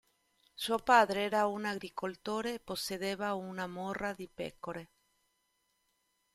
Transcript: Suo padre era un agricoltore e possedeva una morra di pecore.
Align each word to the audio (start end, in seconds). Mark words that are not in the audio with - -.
Suo 0.55 0.79
padre 0.79 1.25
era 1.25 1.45
un 1.45 1.63
agricoltore 1.63 2.55
e 2.55 2.59
possedeva 2.59 3.35
una 3.35 3.67
morra 3.67 4.13
di 4.13 4.27
pecore. 4.27 4.89